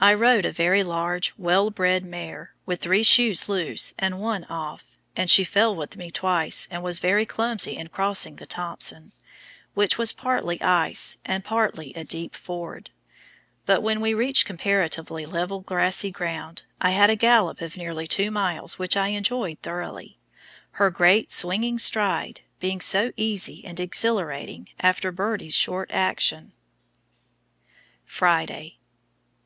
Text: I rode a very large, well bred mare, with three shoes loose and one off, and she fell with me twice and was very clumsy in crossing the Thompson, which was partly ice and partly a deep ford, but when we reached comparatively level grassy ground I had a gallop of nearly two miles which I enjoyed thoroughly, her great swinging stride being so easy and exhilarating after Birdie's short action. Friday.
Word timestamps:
I 0.00 0.12
rode 0.12 0.44
a 0.44 0.50
very 0.50 0.82
large, 0.82 1.32
well 1.38 1.70
bred 1.70 2.04
mare, 2.04 2.52
with 2.66 2.80
three 2.82 3.04
shoes 3.04 3.48
loose 3.48 3.94
and 3.96 4.20
one 4.20 4.42
off, 4.46 4.84
and 5.14 5.30
she 5.30 5.44
fell 5.44 5.76
with 5.76 5.94
me 5.96 6.10
twice 6.10 6.66
and 6.68 6.82
was 6.82 6.98
very 6.98 7.24
clumsy 7.24 7.76
in 7.76 7.86
crossing 7.90 8.34
the 8.34 8.44
Thompson, 8.44 9.12
which 9.74 9.96
was 9.96 10.12
partly 10.12 10.60
ice 10.60 11.18
and 11.24 11.44
partly 11.44 11.94
a 11.94 12.02
deep 12.02 12.34
ford, 12.34 12.90
but 13.66 13.84
when 13.84 14.00
we 14.00 14.14
reached 14.14 14.44
comparatively 14.44 15.26
level 15.26 15.60
grassy 15.60 16.10
ground 16.10 16.64
I 16.80 16.90
had 16.90 17.08
a 17.08 17.14
gallop 17.16 17.60
of 17.60 17.76
nearly 17.76 18.08
two 18.08 18.32
miles 18.32 18.80
which 18.80 18.96
I 18.96 19.10
enjoyed 19.10 19.58
thoroughly, 19.62 20.18
her 20.72 20.90
great 20.90 21.30
swinging 21.30 21.78
stride 21.78 22.40
being 22.58 22.80
so 22.80 23.12
easy 23.16 23.64
and 23.64 23.78
exhilarating 23.78 24.70
after 24.80 25.12
Birdie's 25.12 25.54
short 25.54 25.92
action. 25.92 26.50
Friday. 28.04 28.78